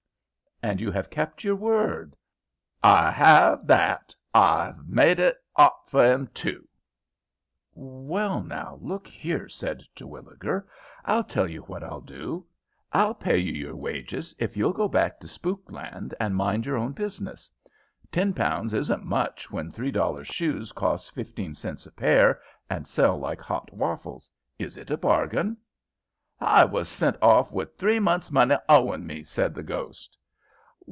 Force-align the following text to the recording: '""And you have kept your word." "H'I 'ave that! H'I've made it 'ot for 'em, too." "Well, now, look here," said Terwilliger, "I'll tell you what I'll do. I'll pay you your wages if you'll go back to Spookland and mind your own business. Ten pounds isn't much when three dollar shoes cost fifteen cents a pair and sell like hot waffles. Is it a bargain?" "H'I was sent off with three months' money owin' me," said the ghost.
'""And 0.71 0.79
you 0.79 0.91
have 0.91 1.09
kept 1.09 1.43
your 1.43 1.55
word." 1.55 2.15
"H'I 2.83 3.19
'ave 3.23 3.63
that! 3.65 4.15
H'I've 4.35 4.87
made 4.87 5.17
it 5.19 5.43
'ot 5.57 5.89
for 5.89 6.03
'em, 6.03 6.27
too." 6.35 6.67
"Well, 7.73 8.43
now, 8.43 8.77
look 8.79 9.07
here," 9.07 9.49
said 9.49 9.81
Terwilliger, 9.95 10.67
"I'll 11.03 11.23
tell 11.23 11.47
you 11.47 11.63
what 11.63 11.83
I'll 11.83 11.99
do. 11.99 12.45
I'll 12.93 13.15
pay 13.15 13.37
you 13.39 13.53
your 13.53 13.75
wages 13.75 14.35
if 14.37 14.55
you'll 14.55 14.71
go 14.71 14.87
back 14.87 15.19
to 15.21 15.27
Spookland 15.27 16.13
and 16.19 16.35
mind 16.35 16.67
your 16.67 16.77
own 16.77 16.91
business. 16.91 17.49
Ten 18.11 18.31
pounds 18.31 18.71
isn't 18.71 19.03
much 19.03 19.49
when 19.49 19.71
three 19.71 19.91
dollar 19.91 20.23
shoes 20.23 20.71
cost 20.73 21.09
fifteen 21.15 21.55
cents 21.55 21.87
a 21.87 21.91
pair 21.91 22.39
and 22.69 22.85
sell 22.85 23.17
like 23.17 23.41
hot 23.41 23.73
waffles. 23.73 24.29
Is 24.59 24.77
it 24.77 24.91
a 24.91 24.97
bargain?" 24.97 25.57
"H'I 26.39 26.65
was 26.65 26.87
sent 26.87 27.17
off 27.19 27.51
with 27.51 27.77
three 27.79 27.99
months' 27.99 28.29
money 28.31 28.57
owin' 28.69 29.07
me," 29.07 29.23
said 29.23 29.55
the 29.55 29.63
ghost. 29.63 30.19